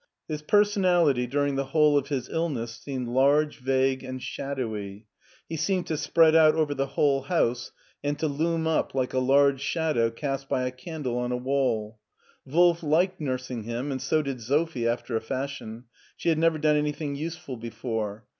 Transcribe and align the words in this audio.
His 0.27 0.41
personality 0.41 1.27
during 1.27 1.57
the 1.57 1.65
whole 1.65 1.95
of 1.95 2.07
his 2.07 2.27
illness 2.27 2.73
seemed 2.75 3.07
large, 3.09 3.59
vague, 3.59 4.03
and 4.03 4.19
shadowy. 4.19 5.05
He 5.47 5.55
seemed 5.57 5.85
to 5.85 5.95
spread 5.95 6.33
out 6.35 6.55
over 6.55 6.73
the 6.73 6.87
whole 6.97 7.21
house, 7.21 7.71
and 8.03 8.17
to 8.17 8.25
loom 8.27 8.65
up 8.65 8.95
like 8.95 9.13
a 9.13 9.19
large 9.19 9.61
shadow 9.61 10.09
cast 10.09 10.49
by 10.49 10.63
a 10.65 10.71
candle 10.71 11.19
on 11.19 11.31
a 11.31 11.37
wall. 11.37 11.99
Wolf 12.47 12.81
liked 12.81 13.21
nursing 13.21 13.61
him, 13.61 13.91
and 13.91 14.01
so 14.01 14.23
did 14.23 14.41
Sophie 14.41 14.87
after 14.87 15.15
a 15.15 15.21
fashion; 15.21 15.83
she 16.17 16.29
had 16.29 16.39
never 16.39 16.57
done 16.57 16.77
anything 16.77 17.13
useful 17.13 17.55
before. 17.55 18.25